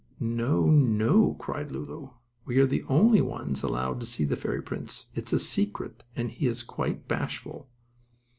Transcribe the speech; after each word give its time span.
"Oh, 0.19 0.71
no!" 0.71 1.35
cried 1.35 1.71
Lulu. 1.71 2.09
"We 2.43 2.57
are 2.59 2.65
the 2.65 2.81
only 2.85 3.21
ones 3.21 3.61
allowed 3.61 3.99
to 3.99 4.07
see 4.07 4.23
the 4.23 4.35
fairy 4.35 4.63
prince. 4.63 5.05
It's 5.13 5.31
a 5.31 5.37
secret, 5.37 6.03
and 6.15 6.31
he 6.31 6.47
is 6.47 6.63
quite 6.63 7.07
bashful." 7.07 7.69